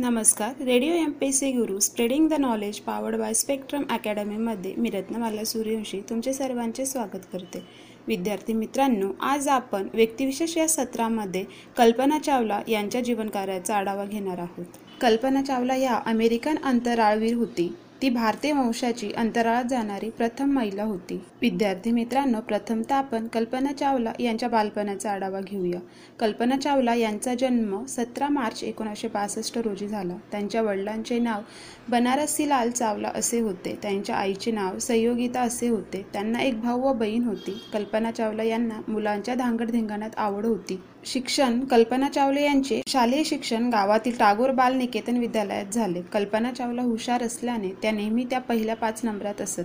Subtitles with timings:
[0.00, 0.62] नमस्कार.
[0.64, 6.00] Radio M P C Guru spreading the knowledge powered by Spectrum अकॅडमीमध्ये मी रत्नमाला सूर्यवंशी
[6.10, 7.62] तुमचे सर्वांचे स्वागत करते.
[8.08, 11.44] विद्यार्थी मित्रांनो आज आपण व्यक्तिविशेष या सत्रामध्ये
[11.76, 14.64] कल्पना चावला यांच्या जीवनकार्याचा आढावा घेणार आहोत.
[15.00, 17.72] कल्पना चावला या अमेरिकन अंतराळवीर होती.
[18.02, 21.14] ती भारतीय वंशाची अंतराळात जाणारी प्रथम महिला होती.
[21.40, 25.80] विद्यार्थी मित्रांनो प्रथमतः आपण कल्पना चावला यांच्या बालपणाचा आढावा घेऊया.
[26.18, 30.16] कल्पना चावला यांचा जन्म सतरा मार्च एकोणीसशे पासष्ट रोजी झाला.
[30.30, 31.40] त्यांच्या वडिलांचे नाव
[31.88, 33.78] बनारसी लाल चावला असे होते.
[33.82, 36.06] त्यांच्या आईचे नाव संयोगिता असे होते.
[36.12, 37.62] त्यांना एक भाऊ व बहीण होती.
[37.72, 40.80] कल्पना चावला यांना मुलांच्या धांगडधिंगाणात आवड होती.
[41.04, 46.02] शिक्षण कल्पना चावले यांचे शालेय शिक्षण गावातील टागोर बाल निकेतन विद्यालयात झाले.
[46.02, 49.62] कल्पना चावला हुशार असल्याने त्या नेहमी त्या पहिल्या पाच नंबरात असत.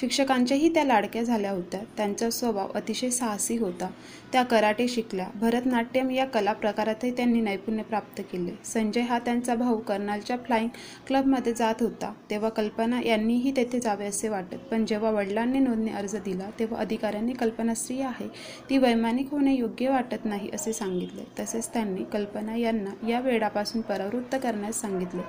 [0.00, 1.80] शिक्षकांच्याही त्या लाडक्या झाल्या होत्या.
[1.96, 3.90] त्यांचा स्वभाव अतिशय साहसी होता.
[4.36, 5.26] त्या कराटे शिकल्या.
[5.34, 8.52] भरतनाट्यम या कला प्रकारातही त्यांनी नैपुण्य प्राप्त केले.
[8.64, 10.68] संजय हा त्यांचा भाऊ कर्नालच्या फ्लाइंग
[11.06, 12.12] क्लबमध्ये जात होता.
[12.30, 14.56] तेव्हा कल्पना यांनीही तेथे जावे असे वाटत.
[14.70, 18.28] पण जेव्हा वडिलांनी नोंदणी अर्ज दिला तेव्हा अधिकाऱ्यांनी कल्पना स्त्री आहे.
[18.70, 21.24] ती वैमानिक होणे योग्य वाटत नाही असे सांगितले.
[21.38, 25.22] तसेच त्यांनी कल्पना यांना या वेळापासून परावृत्त करण्यास सांगितले.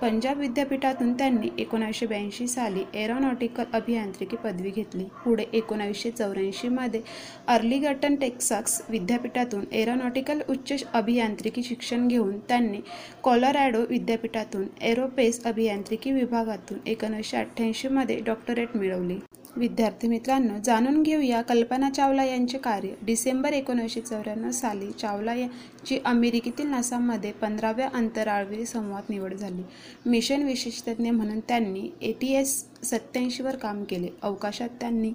[0.00, 5.04] पंजाब विद्यापीठातून त्यांनी एकोणीसशे ब्याऐंशी साली एरोनॉटिकल अभियांत्रिकी पदवी घेतली.
[5.24, 7.00] पुढे एकोणावीसशे चौऱ्याऐंशीमध्ये
[7.48, 8.14] अर्लीगटन
[8.52, 12.80] टेक्सास विद्यापीठातून एरोनॉटिकल उच्च अभियांत्रिकी शिक्षण घेऊन त्यांनी
[13.24, 19.18] कॉलोरॅडो विद्यापीठातून एरोपेस अभियांत्रिकी विभागातून एकोणीसशे अठ्ठ्याऐंशीमध्ये डॉक्टरेट मिळवली.
[19.56, 22.88] विद्यार्थी मित्रांनो जाणून घेऊया कल्पना चावला यांचे कार्य.
[23.06, 29.62] डिसेंबर एकोणीसशे चौऱ्याण्णव साली चावला यांची अमेरिकेतील नासामध्ये पंधराव्या अंतराळवीर संवाद निवड झाली.
[30.06, 34.08] मिशन विशेषतज्ञ म्हणून त्यांनी ए टी एस सत्याऐंशीवर काम केले.
[34.22, 35.12] अवकाशात त्यांनी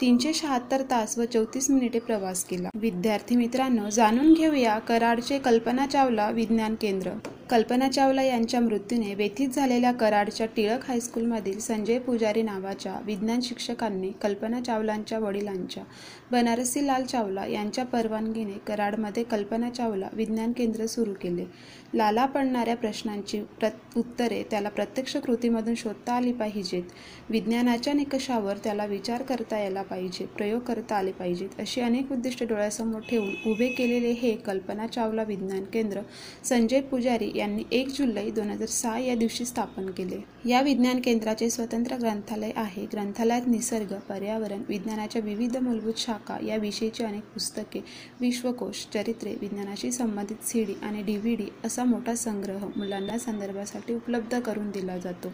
[0.00, 2.68] तीनशे शहात्तर तास व चौतीस मिनिटे प्रवास केला.
[2.74, 7.10] विद्यार्थी मित्रांनो जाणून घेऊया कराडचे कल्पना चावला विज्ञान केंद्र.
[7.50, 14.60] कल्पना चावला यांच्या मृत्यूने व्यथित झालेल्या कराडच्या टिळक हायस्कूलमधील संजय पुजारी नावाच्या विज्ञान शिक्षकांनी कल्पना
[14.60, 15.82] चावलांच्या वडिलांच्या
[16.30, 21.44] बनारसी लाल चावला यांच्या परवानगीने कराडमध्ये कल्पना चावला विज्ञान केंद्र सुरू केले.
[21.94, 26.82] लाला पडणाऱ्या प्रश्नांची प्र उत्तरे त्याला प्रत्यक्ष कृतीमधून शोधता आली पाहिजेत.
[27.30, 33.00] विज्ञानाच्या निकषावर त्याला विचार करता यायला पाहिजे प्रयोग करता आले पाहिजेत अशी अनेक उद्दिष्ट डोळ्यासमोर
[33.00, 36.00] ठेवून उभे केलेले हे कल्पना चावला विज्ञान केंद्र
[36.44, 40.22] संजय पुजारी यांनी एक जुलै दोन हजार सहा या दिवशी स्थापन केले.
[40.44, 42.86] या विज्ञान केंद्राचे स्वतंत्र ग्रंथालय आहे.
[42.86, 47.80] ग्रंथालयात निसर्ग पर्यावरण विज्ञानाच्या विविध मूलभूत शाखा या विषयीची अनेक पुस्तके
[48.20, 54.40] विश्वकोश चरित्रे विज्ञानाशी संबंधित सीडी आणि डी व्ही डी असा मोठा संग्रह मुलांना संदर्भासाठी उपलब्ध
[54.40, 55.32] करून दिला जातो.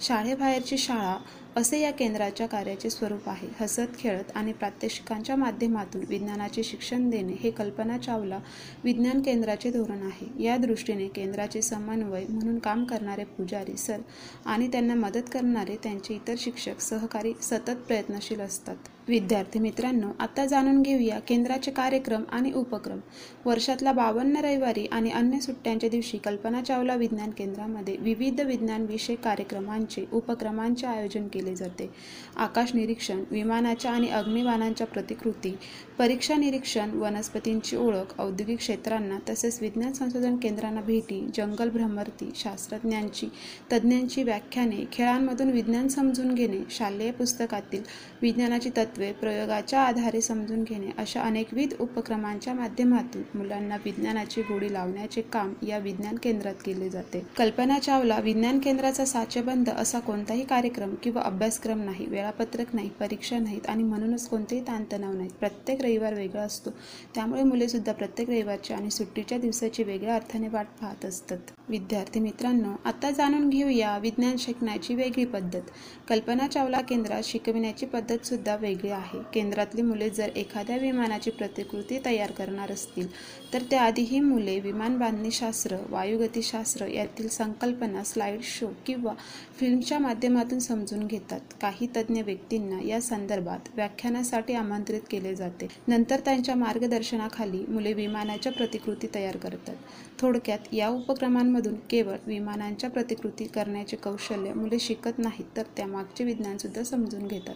[0.00, 1.16] शाळेबाहेरची शाळा
[1.58, 3.48] असे या केंद्राच्या कार्याचे स्वरूप आहे.
[3.60, 8.38] हसत खेळत आणि प्रात्यक्षिकांच्या माध्यमातून विज्ञानाचे शिक्षण देणे हे कल्पना चावला
[8.84, 10.26] विज्ञान केंद्राचे धोरण आहे.
[10.44, 14.00] या दृष्टीने केंद्राचे समन्वय म्हणून काम करणारे पुजारी सर
[14.46, 18.76] आणि त्यांना मदत करणारे त्यांचे इतर शिक्षक सहकारी सतत प्रयत्नशील असतात.
[19.08, 22.98] विद्यार्थी मित्रांनो आता जाणून घेऊया केंद्राचे कार्यक्रम आणि उपक्रम.
[23.44, 30.04] वर्षातला बावन्न रविवारी आणि अन्य सुट्ट्यांच्या दिवशी कल्पना चावला विज्ञान केंद्रामध्ये विविध विज्ञान विषय कार्यक्रमांचे
[30.12, 31.90] उपक्रमांचे आयोजन केले जाते.
[32.36, 35.54] आकाश निरीक्षण विमानाच्या आणि अग्निबाणांच्या प्रतिकृती
[35.98, 43.28] परीक्षा निरीक्षण वनस्पतींची ओळख औद्योगिक क्षेत्रांना तसेच विज्ञान संशोधन केंद्रांना भेटी जंगल भ्रमर्ती शास्त्रज्ञांची
[43.72, 47.82] तज्ज्ञांची व्याख्याने खेळांमधून विज्ञान समजून घेणे शालेय पुस्तकातील
[48.22, 55.54] विज्ञानाची तत्त्वे प्रयोगाच्या आधारे समजून घेणे अशा अनेकविध उपक्रमांच्या माध्यमातून मुलांना विज्ञानाची गोडी लावण्याचे काम
[55.62, 57.26] या विज्ञान केंद्रात केले जाते.
[57.36, 63.66] कल्पना चावला विज्ञान केंद्राचा साचेबंद असा कोणताही कार्यक्रम किंवा अभ्यासक्रम नाही वेळापत्रक नाही परीक्षा नाहीत
[63.68, 65.30] आणि म्हणूनच कोणतेही ताणतणाव नाहीत.
[65.30, 66.70] प्रत्येक रविवार वेगळा असतो.
[67.14, 71.38] त्यामुळे मुले सुद्धा प्रत्येक रविवारच्या आणि सुट्टीच्या दिवसाची वेगळ्या अर्थाने वाट पाहत असतात.
[71.68, 75.62] विद्यार्थी मित्रांनो आता जाणून घेऊया विज्ञान शिकण्याची वेगळी पद्धत.
[76.08, 78.56] कल्पना चावला केंद्रात शिकविण्याची पद्धत सुद्धा
[78.88, 79.22] वेगळी आहे.
[79.34, 83.08] केंद्रातली मुले जर एखाद्या विमानाची प्रतिकृती तयार करणार असतील
[83.52, 89.14] तर त्याआधी ही मुले विमान बांधणीशास्त्र वायुगतीशास्त्र यातील संकल्पना स्लाइड शो किंवा
[89.60, 91.40] फिल्मच्या माध्यमातून समजून घेतात.
[91.60, 95.68] काही तज्ज्ञ व्यक्तींना या संदर्भात व्याख्यानासाठी आमंत्रित केले जाते.
[95.88, 99.76] नंतर त्यांच्या मार्गदर्शनाखाली मुले विमानाच्या प्रतिकृती तयार करतात.
[100.18, 107.26] थोडक्यात या उपक्रमांमधून केवळ विमानांच्या प्रतिकृती करण्याचे कौशल्य मुले शिकत नाहीत तर त्यामागचे विज्ञानसुद्धा समजून
[107.26, 107.54] घेतात.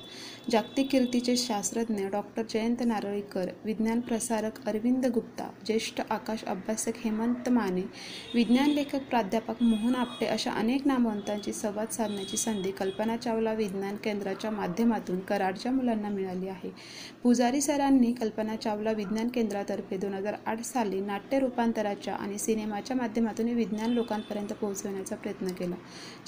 [0.51, 7.81] जागतिक कीर्तीचे शास्त्रज्ञ डॉक्टर जयंत नारळीकर विज्ञान प्रसारक अरविंद गुप्ता ज्येष्ठ आकाश अभ्यासक हेमंत माने
[8.35, 14.51] विज्ञान लेखक प्राध्यापक मोहन आपटे अशा अनेक नामवंतांची संवाद साधण्याची संधी कल्पना चावला विज्ञान केंद्राच्या
[14.51, 16.71] माध्यमातून कराडच्या मुलांना मिळाली आहे.
[17.23, 23.49] पुजारी सरांनी कल्पना चावला विज्ञान केंद्रातर्फे दोन हजार आठ साली नाट्य रूपांतराच्या आणि सिनेमाच्या माध्यमातून
[23.49, 25.77] विज्ञान लोकांपर्यंत पोहोचवण्याचा प्रयत्न केला.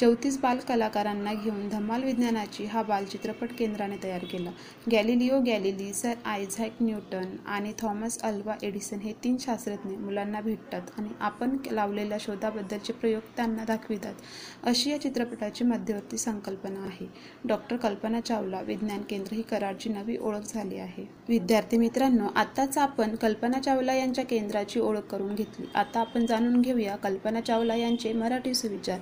[0.00, 4.50] चौतीस बाल कलाकारांना घेऊन धमाल विज्ञानाची हा बालचित्रपट केंद्राने तयार केला.
[4.92, 11.08] Galileo Galilei sir Isaac Newton आणि थॉमस अल्वा एडिसन हे तीन शास्त्रज्ञ मुलांना भेटतात आणि
[11.20, 14.14] आपण लावलेल्या शोधाबद्दलचे प्रयोग त्यांना दाखवितात.
[14.62, 17.06] अशी या चित्रपटाची मध्यवर्ती संकल्पना आहे.
[17.44, 21.08] डॉक्टर कल्पना चावला विज्ञान केंद्र ही कराडची नवी ओळख झाली आहे.
[21.28, 25.66] विद्यार्थी मित्रांनो आत्ताच आपण कल्पना चावला यांच्या केंद्राची ओळख करून घेतली.
[25.74, 28.98] आता आपण जाणून घेऊया कल्पना चावला यांचे मराठी सुविचार.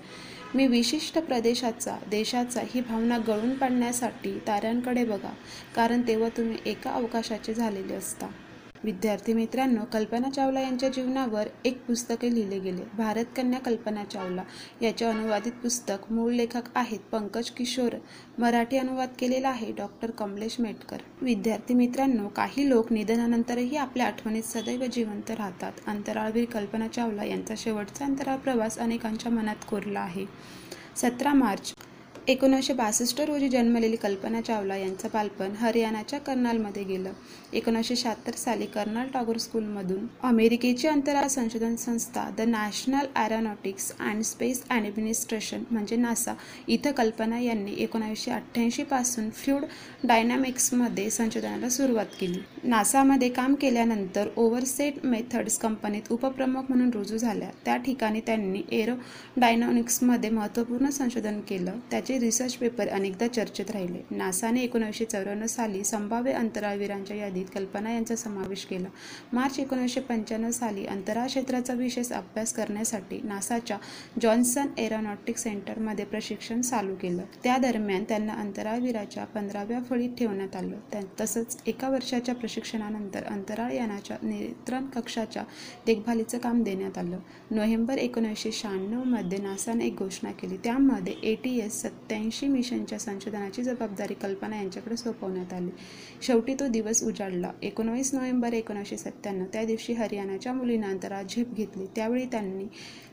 [0.55, 5.33] मी विशिष्ट प्रदेशाचा देशाचा ही भावना गळून पाडण्यासाठी ताऱ्यांकडे बघा
[5.77, 8.27] कारण तेव्हा तुम्ही एका अवकाशाचे झालेले असता.
[8.85, 12.83] विद्यार्थी मित्रांनो कल्पना चावला यांच्या जीवनावर एक पुस्तके लिहिले गेले.
[12.95, 14.43] भारत कन्या कल्पना चावला
[14.83, 17.97] याचे अनुवादित पुस्तक मूळ लेखक आहेत पंकज किशोर.
[18.39, 21.03] मराठी अनुवाद केलेला आहे डॉक्टर कमलेश मेटकर.
[21.23, 25.73] विद्यार्थी मित्रांनो काही लोक निधनानंतरही आपल्या आठवणीत सदैव जिवंत राहतात.
[25.87, 30.27] अंतराळवीर कल्पना चावला यांचा शेवटचा अंतराळ प्रवास अनेकांच्या मनात कोरला आहे.
[30.97, 31.73] सतरा मार्च
[32.29, 37.13] एकोणीसशे बासष्ट रोजी जन्मलेली कल्पना चावला यांचं बालपण हरियाणाच्या कर्नालमध्ये गेलं.
[37.53, 44.63] एकोणीसशे शहात्तर साली कर्नाल टागोर स्कूलमधून अमेरिकेची अंतराळ संशोधन संस्था the national aeronautics and space
[44.71, 46.35] administration म्हणजे नासा
[46.69, 49.65] इथं कल्पना यांनी एकोणावीसशे अठ्ठ्याऐंशीपासून फ्ल्यूड
[50.05, 52.39] डायनॅमिक्समध्ये संशोधनाला सुरुवात केली.
[52.65, 57.51] नासामध्ये काम केल्यानंतर ओव्हरसेट मेथड्स कंपनीत उपप्रमुख म्हणून रुजू झाल्या.
[57.65, 58.95] त्या ठिकाणी त्यांनी एरो
[59.37, 61.79] डायनॉमिक्समध्ये महत्त्वपूर्ण संशोधन केलं.
[61.91, 63.99] त्याचे रिसर्च पेपर अनेकदा चर्चेत राहिले.
[64.11, 68.89] नासाने एकोणीसशे चौऱ्याण्णव साली संभाव्य अंतराळवीरांच्या यादीत कल्पना यांचा समावेश केला.
[69.33, 73.79] मार्च एकोणीसशे पंच्याण्णव साली अंतराळ क्षेत्राचा विशेष अभ्यास करण्यासाठी नासाच्या
[74.23, 77.23] जॉन्सन एरोनॉटिक सेंटरमध्ये प्रशिक्षण चालू केलं.
[77.45, 80.77] त्या दरम्यान त्यांना अंतराळवीराच्या पंधराव्या फळीत ठेवण्यात आलं.
[80.93, 85.43] त्या तसंच एका वर्षाच्या प्रशिक्षणानंतर अंतराळ यानाच्या नियंत्रण कक्षाच्या
[85.87, 87.19] देखभालीचं काम देण्यात आलं.
[87.51, 90.57] नोव्हेंबर एकोणीसशे शहाण्णवमध्ये नासाने एक घोषणा केली.
[90.57, 95.71] त्यामध्ये ए टी एस सत्याऐंशी मिशनच्या संशोधनाची जबाबदारी कल्पना यांच्याकडे सोपवण्यात आली.
[96.23, 97.51] शेवटी तो दिवस उजाडला.
[97.63, 101.87] एकोणवीस नोव्हेंबर एकोणीसशे सत्त्याण्णव त्या दिवशी हरियाणाच्या मुलीनंतर अंतराळात झेप घेतली.
[101.87, 102.65] त्यावेळी त्यांनी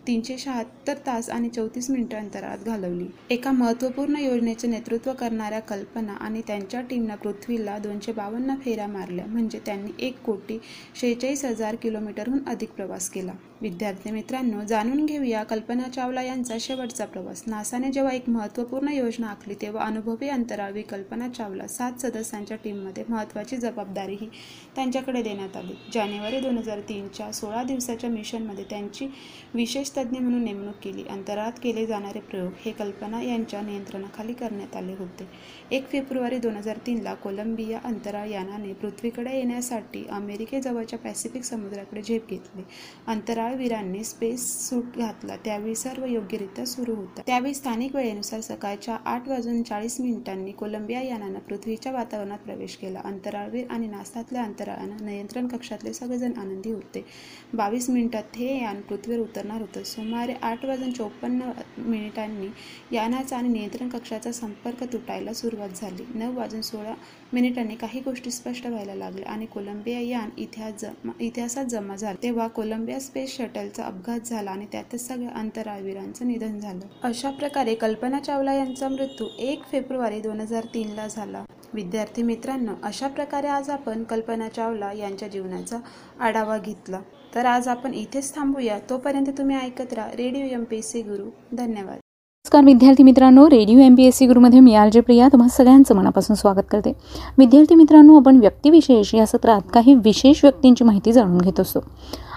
[0.08, 3.06] तीनशे शहात्तर तास आणि चौतीस मिनिटं अंतराळात घालवली.
[3.30, 9.26] एका महत्त्वपूर्ण योजनेचे नेतृत्व करणाऱ्या कल्पना आणि त्यांच्या टीमनं पृथ्वीला दोनशे बावन्न फेऱ्या मारल्या.
[9.26, 10.60] म्हणजे त्यांनी एक कोटी
[10.96, 13.32] शेहेचाळीस हजार किलोमीटरहून अधिक प्रवास केला.
[13.62, 17.44] विद्यार्थी मित्रांनो जाणून घेऊया कल्पना चावला यांचा शेवटचा प्रवास.
[17.48, 21.68] नासाने जेव्हा एक महत्त्वपूर्ण योजना आखली तेव्हा अनुभवी अंतराळवी कल्पना चावला.
[21.68, 24.30] सात सदस्यांच्या टीममध्ये महत्त्वाची जबाबदारीही
[24.76, 25.74] त्यांच्याकडे देण्यात आली.
[25.94, 29.08] जानेवारी दोन हजार तीनच्या सोळा दिवसाच्या मिशनमध्ये त्यांची
[29.54, 31.04] विशेष तज्ज्ञ म्हणून नेमणूक केली.
[31.04, 35.28] अंतराळात केले जाणारे प्रयोग हे कल्पना यांच्या नियंत्रणाखाली करण्यात आले होते.
[35.72, 42.62] एक फेब्रुवारी दोन हजार तीनला कोलंबिया अंतराळ यानाने पृथ्वीकडे येण्यासाठी अमेरिकेजवळच्या पॅसिफिक समुद्राकडे झेप घेतली.
[43.08, 45.36] अंतराळवीरांनी स्पेस सूट घातला.
[45.36, 47.22] त्यावेळी सर्व योग्यरित्या सुरू होता.
[47.28, 53.02] त्यावेळी स्थानिक वेळेनुसार सकाळच्या आठ वाजून चाळीस मिनिटांनी कोलंबिया यानानं पृथ्वीच्या वातावरणात प्रवेश केला.
[53.06, 57.06] अंतराळवीर आणि नासातल्या अंतराळानं नियंत्रण कक्षातले सगळेजण आनंदी होते.
[57.54, 59.79] बावीस मिनिटात हे यान पृथ्वीवर उतरणार होतं.
[59.84, 62.48] सुमारे आठ वाजून चोपन्न मिनिटांनी
[62.96, 66.06] यानाचा आणि नियंत्रण कक्षाचा संपर्क तुटायला सुरुवात झाली.
[66.16, 66.94] नऊ वाजून सोळा
[67.34, 72.22] मिनिटांनी काही गोष्टी स्पष्ट व्हायला लागल्या आणि कोलंबिया यान इतिहास जमा इतिहासात जमा झाला.
[72.24, 76.88] तेव्हा कोलंबिया स्पेस शटलचा अपघात झाला आणि त्यातच सगळ्या अंतराळवीरांचं निधन झालं.
[77.04, 81.44] अशा प्रकारे कल्पना चावला यांचा मृत्यू एक फेब्रुवारी दोन हजार तीनला झाला.
[81.74, 85.78] विद्यार्थी मित्रांनो अशा प्रकारे आज आपण कल्पना चावला यांच्या जीवनाचा
[86.20, 87.00] आढावा घेतला.
[87.36, 88.78] तर आज आपण इथेच थांबूया.
[88.90, 91.24] तोपर्यंत तुम्ही ऐकत राहा radio M P S C Guru.
[91.58, 91.96] धन्यवाद.
[91.96, 95.96] नमस्कार विद्यार्थी मित्रांनो radio M P S C गुरुमध्ये मी आर जे प्रिया तुम्हाला सगळ्यांचं
[95.96, 96.94] मनापासून स्वागत करते.
[97.38, 101.80] विद्यार्थी मित्रांनो आपण व्यक्तिविशेष या सत्रात काही विशेष व्यक्तींची माहिती जाणून घेत असतो.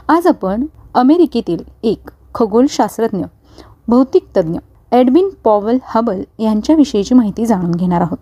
[0.09, 3.25] आज आपण अमेरिकेतील एक खगोलशास्त्रज्ञ
[3.89, 4.59] भौतिक तज्ज्ञ
[4.93, 8.19] एडविन पॉवल हबल यांच्याविषयीची माहिती जाणून घेणार आहोत.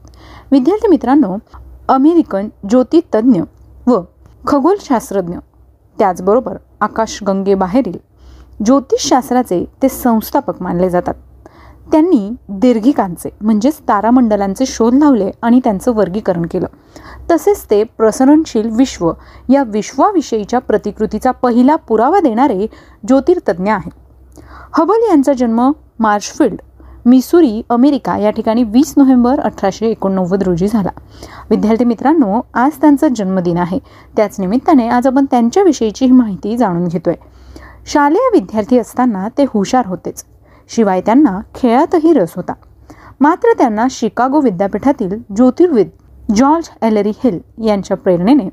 [0.52, 1.36] विद्यार्थी मित्रांनो
[1.88, 3.40] अमेरिकन ज्योतितज्ञ
[3.86, 4.00] व
[4.46, 5.36] खगोलशास्त्रज्ञ
[6.00, 7.98] त्याचबरोबर आकाशगंगेबाहेरील
[8.64, 11.14] ज्योतिषशास्त्राचे ते संस्थापक मानले जातात.
[11.92, 16.66] त्यांनी दीर्घिकांचे म्हणजेच तारामंडलांचे शोध लावले आणि त्यांचं वर्गीकरण केलं.
[17.30, 19.12] तसेच ते प्रसरणशील विश्व
[19.48, 22.66] या विश्वाविषयीच्या प्रतिकृतीचा पहिला पुरावा देणारे
[23.08, 23.90] ज्योतिर्तज्ञ आहेत.
[24.72, 26.60] हबल यांचा जन्म मार्शफिल्ड
[27.06, 30.88] मिसुरी अमेरिका या ठिकाणी वीस नोव्हेंबर अठराशे एकोणनव्वद रोजी झाला.
[31.50, 33.78] विद्यार्थी मित्रांनो आज त्यांचा जन्मदिन आहे.
[34.16, 37.14] त्याच निमित्ताने आज आपण त्यांच्याविषयीची माहिती जाणून घेतोय.
[37.86, 40.24] शालेय विद्यार्थी असताना ते हुशार होतेच.
[40.68, 42.52] शिवाय त्यांना खेळातही रस होता.
[43.20, 45.88] मात्र त्यांना शिकागो विद्यापीठातील ज्योतिर्विद
[46.34, 48.48] जॉर्ज एलरी हिल यांच्या प्रेरणेने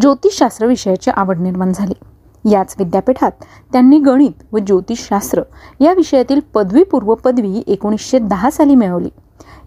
[0.00, 1.94] ज्योतिषशास्त्र विषयाची आवड निर्माण झाली.
[2.50, 3.30] याच विद्यापीठात
[3.72, 5.42] त्यांनी गणित व ज्योतिषशास्त्र
[5.80, 9.08] या विषयातील पदवीपूर्व पदवी एकोणीसशे दहा साली मिळवली.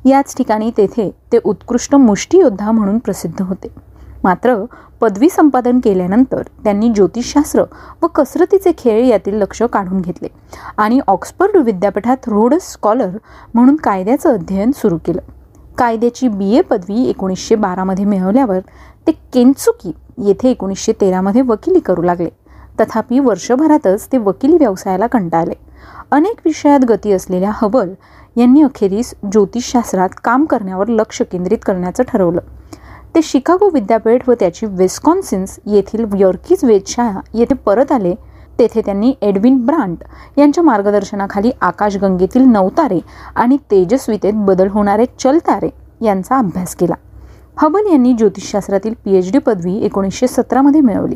[0.09, 3.67] याच ठिकाणी तेथे ते उत्कृष्ट मुष्टियोद्धा म्हणून प्रसिद्ध होते.
[4.23, 4.65] मात्र
[5.01, 7.63] पदवी संपादन केल्यानंतर त्यांनी ज्योतिषशास्त्र
[8.03, 10.27] व कसरतीचे खेळ यातील लक्ष काढून घेतले
[10.77, 13.17] आणि ऑक्सफर्ड विद्यापीठात रोडस स्कॉलर
[13.53, 15.21] म्हणून कायद्याचं अध्ययन सुरू केलं.
[15.77, 16.57] कायद्याची बी.
[16.57, 16.61] ए.
[16.61, 18.59] पदवी एकोणीसशे बारामध्ये मिळवल्यावर
[19.07, 22.29] ते केन्सुकी येथे एकोणीसशे तेरामध्ये वकिली करू लागले.
[22.79, 25.53] तथापि वर्षभरातच ते वकिली व्यवसायाला कंटाळले.
[26.11, 27.93] अनेक विषयात गती असलेल्या हबल
[28.35, 32.39] यांनी अखेरीस ज्योतिषशास्त्रात काम करण्यावर लक्ष केंद्रित करण्याचं ठरवलं.
[33.15, 38.15] ते शिकागो विद्यापीठ व त्याची वेस्कॉन्सिन्स येथील यॉर्कीज वेधशाळा येथे परत आले.
[38.59, 39.97] तेथे त्यांनी एडविन ब्रांट
[40.37, 42.99] यांच्या मार्गदर्शनाखाली आकाशगंगेतील नवतारे
[43.35, 45.69] आणि तेजस्वितेत बदल होणारे चलतारे
[46.01, 46.93] यांचा अभ्यास केला.
[47.57, 51.15] हबल यांनी ज्योतिषशास्त्रातील पी एच डी पदवी एकोणीसशे सतरामध्ये मिळवली.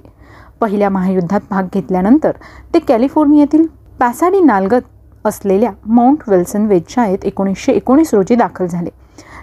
[0.61, 2.31] पहिल्या महायुद्धात भाग घेतल्यानंतर
[2.73, 3.65] ते कॅलिफोर्नियातील
[3.99, 4.81] पॅसाडी नालगत
[5.25, 8.89] असलेल्या माउंट विल्सन वेधशाळेत एकोणीसशे एकोणीस रोजी दाखल झाले.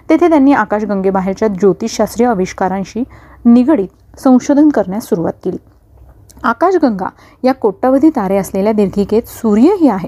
[0.09, 3.03] तेथे त्यांनी आकाशगंगेबाहेरच्या ज्योतिषशास्त्रीय आविष्कारांशी
[3.45, 5.57] निगडीत संशोधन करण्यास सुरुवात केली.
[6.43, 7.09] आकाशगंगा
[7.43, 10.07] या कोट्यवधी तारे असलेल्या दीर्घिकेत सूर्यही आहे.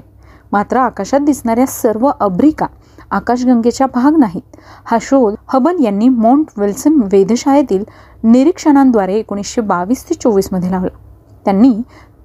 [0.52, 2.66] मात्र आकाशात दिसणाऱ्या सर्व अब्रिका
[3.10, 4.56] आकाशगंगेच्या भाग नाहीत.
[4.84, 7.84] हा शोध हबल यांनी माउंट विल्सन वेधशाळेतील
[8.22, 10.96] निरीक्षणांद्वारे एकोणीसशे बावीस ते चोवीसमध्ये लावला.
[11.44, 11.72] त्यांनी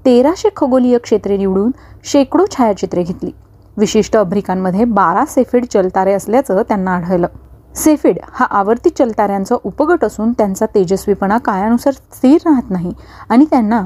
[0.05, 1.71] तेराशे खगोलीय क्षेत्रे निवडून
[2.05, 3.31] शेकडो छायाचित्रे घेतली.
[3.77, 7.27] विशिष्ट अभ्रिकांमध्ये बारा सेफिड चलतारे असल्याचं त्यांना आढळलं.
[7.75, 12.93] सेफिड हा आवर्ती चलताऱ्यांचा उपगट असून त्यांचा तेजस्वीपणा काळानुसार स्थिर राहत नाही
[13.29, 13.81] आणि त्यांना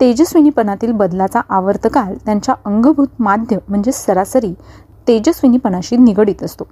[0.00, 4.52] तेजस्विनीपणातील बदलाचा आवर्तकाल त्यांच्या अंगभूत माध्य म्हणजे सरासरी
[5.08, 6.64] तेजस्विनीपणाशी निगडीत असतो.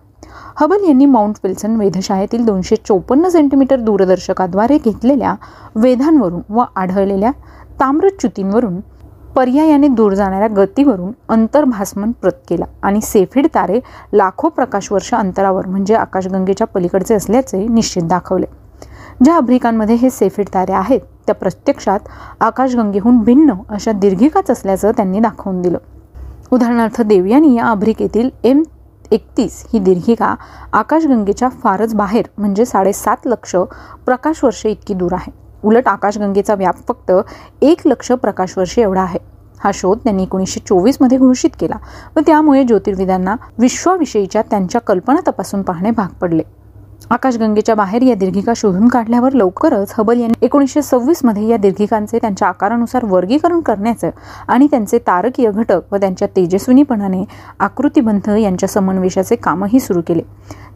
[0.56, 5.34] हबल यांनी माउंट विल्सन वेधशाळेतील दोनशे चोपन्न सेंटीमीटर दूरदर्शकाद्वारे घेतलेल्या
[5.74, 7.30] वेधांवरून व आढळलेल्या
[7.80, 8.80] ताम्रच्युतींवरून
[9.36, 13.78] पर्यायाने दूर जाणाऱ्या गतीवरून अंतर्भासमन प्रत केला आणि सेफिड तारे
[14.12, 18.46] लाखो प्रकाशवर्ष अंतरावर म्हणजे आकाशगंगेच्या पलीकडचे असल्याचे निश्चित दाखवले.
[19.24, 22.08] ज्या अभ्रिकांमध्ये हे सेफिड तारे आहेत त्या प्रत्यक्षात
[22.40, 25.78] आकाशगंगेहून भिन्न अशा दीर्घिकाच असल्याचं त्यांनी दाखवून दिलं.
[26.52, 28.62] उदाहरणार्थ देवयानी या अभ्रिकेतील एम
[29.12, 30.34] एकतीस ही दीर्घिका
[30.72, 33.54] आकाशगंगेच्या फारच बाहेर म्हणजे साडेसात लक्ष
[34.06, 35.32] प्रकाशवर्ष इतकी दूर आहे.
[35.64, 37.12] उलट आकाशगंगेचा व्याप फक्त
[37.62, 39.18] एक लक्ष प्रकाशवर्ष एवढा आहे.
[39.64, 41.76] हा शोध त्यांनी एकोणीसशे चोवीसमध्ये घोषित केला
[42.16, 46.42] व त्यामुळे ज्योतिर्विदांना विश्वाविषयीच्या त्यांच्या कल्पना तपासून पाहणे भाग पडले.
[47.10, 53.04] आकाशगंगेच्या बाहेर या दीर्घिका शोधून काढल्यावर लवकरच हबल यांनी एकोणीसशे सव्वीसमध्ये या दीर्घिकांचे त्यांच्या आकारानुसार
[53.04, 54.10] वर्गीकरण करण्याचं
[54.48, 57.24] आणि त्यांचे तारकीय घटक व त्यांच्या तेजस्विनीपणाने
[57.60, 60.22] आकृतीबंध यांच्या समन्वेषाचे कामही सुरू केले.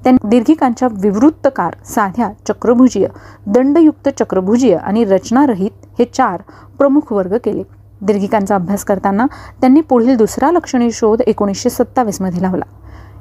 [0.04, 3.06] त्यांनी दीर्घिकांच्या विवृत्तकार साध्या चक्रभुजीय
[3.46, 6.42] दंडयुक्त चक्रभुजीय आणि रचनारहित हे चार
[6.78, 7.62] प्रमुख वर्ग केले.
[8.02, 9.26] दीर्घिकांचा अभ्यास करताना
[9.60, 12.64] त्यांनी पुढील दुसरा लक्षणीय शोध एकोणीसशे सत्तावीसमध्ये लावला.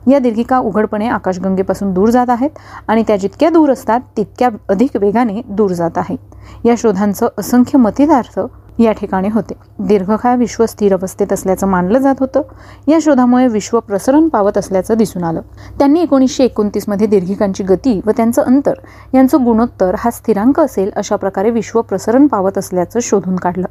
[0.08, 2.50] या दीर्घिका उघडपणे आकाशगंगेपासून दूर जात आहेत
[2.88, 8.40] आणि त्या जितक्या दूर असतात तितक्या अधिक वेगाने दूर जात आहेत या शोधांचं असंख्य मतितार्थ
[8.80, 9.54] या ठिकाणी होते.
[9.80, 12.42] दीर्घकाळ विश्व स्थिर अवस्थेत असल्याचं मानलं जात होतं.
[12.88, 15.42] या शोधामुळे विश्व प्रसरण पावत असल्याचं दिसून आलं.
[15.80, 18.74] त्यांनी एकोणीसशे एकोणतीसमध्ये दीर्घिकांची गती व त्यांचं अंतर
[19.14, 23.68] यांचं गुणोत्तर हा स्थिरांक असेल अशा प्रकारे विश्व प्रसरण पावत असल्याचं शोधून काढलं.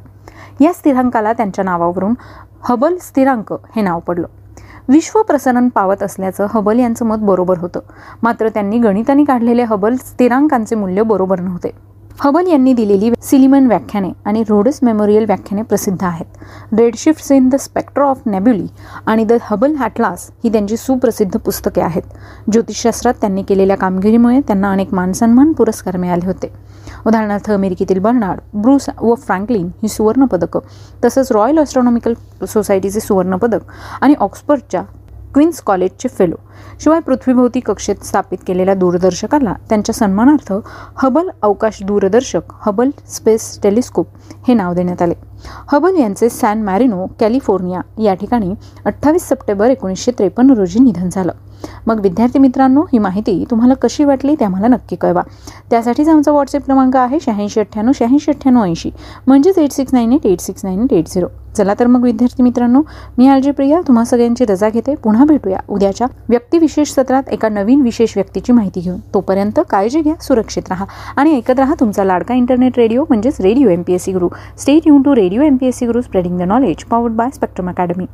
[0.61, 2.13] या स्थिरांकाला त्यांच्या नावावरून
[2.61, 4.27] हबल स्थिरांक हे नाव पडलं.
[4.87, 7.79] विश्व प्रसरण पावत असल्याचं हबल यांचं मत बरोबर होतं.
[8.23, 11.71] मात्र त्यांनी गणिताने काढलेले हबल स्थिरांकांचे मूल्य बरोबर नव्हते.
[12.21, 16.25] हबल यांनी दिलेली सिलिमन व्याख्याने आणि रोडस मेमोरियल व्याख्याने प्रसिद्ध आहेत.
[16.77, 18.67] Redshift in the spectra of nebulae
[19.05, 22.01] आणि द हबल हॅटलास ही त्यांची सुप्रसिद्ध पुस्तके आहेत.
[22.51, 26.51] ज्योतिषशास्त्रात त्यांनी केलेल्या कामगिरीमुळे त्यांना अनेक मानसन्मान पुरस्कार मिळाले होते.
[27.07, 30.59] उदाहरणार्थ अमेरिकेतील बर्नार्ड ब्रूस व फ्रँकलिन ही सुवर्णपदकं
[31.05, 32.13] तसंच रॉयल ऑस्ट्रॉनॉमिकल
[32.47, 34.83] सोसायटीचे सुवर्णपदक आणि ऑक्सफर्डच्या
[35.33, 36.35] क्वीन्स कॉलेजचे फेलो
[36.81, 40.53] शिवाय पृथ्वीभोवती कक्षेत स्थापित केलेल्या दूरदर्शकाला त्यांच्या सन्मानार्थ
[40.97, 44.07] हबल अवकाश दूरदर्शक हबल स्पेस टेलिस्कोप
[44.47, 45.13] हे नाव देण्यात आले.
[45.71, 48.53] हबल यांचे सॅन मॅरिनो कॅलिफोर्निया या ठिकाणी
[48.85, 51.31] अठ्ठावीस सप्टेंबर एकोणीसशे त्रेपन्न रोजी निधन झालं.
[51.87, 55.21] मग विद्यार्थी मित्रांनो ही माहिती तुम्हाला कशी वाटली ते आम्हाला नक्की कळवा.
[55.69, 58.91] त्यासाठीच आमचा व्हॉट्सअप क्रमांक आहे शहाऐंशी अठ्ठ्याण्णव शहाऐंशी अठ्ठ्याण्णव ऐंशी.
[59.27, 62.43] म्हणजेच eight six nine eight eight six nine eight eight zero चला तर मग विद्यार्थी
[62.43, 62.81] मित्रांनो
[63.17, 64.95] मी आलजी प्रिया तुम्हा सगळ्यांची रजा घेते.
[65.03, 68.99] पुन्हा भेटूया उद्याच्या व्यक्तिविशेष सत्रात एका नवीन विशेष व्यक्तीची माहिती घेऊन.
[69.13, 70.85] तोपर्यंत काळजी घ्या सुरक्षित राहा
[71.17, 74.87] आणि ऐकत राहा तुमचा लाडका इंटरनेट रेडिओ म्हणजेच radio M P S C Guru stay
[74.87, 78.05] युन to radio M P S C Guru spreading the knowledge powered by spectrum academy